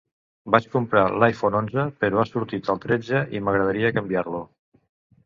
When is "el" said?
2.75-2.81